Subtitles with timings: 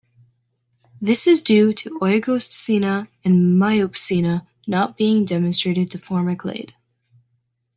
[0.99, 6.73] This is due to Oegopsina and Myopsina not being demonstrated to form a clade.